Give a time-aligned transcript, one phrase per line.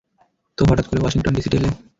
[0.57, 1.69] তো, হঠাত করে ওয়াশিংটন ডিসিতে এলে?